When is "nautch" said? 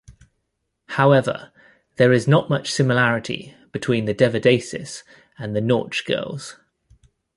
5.61-6.05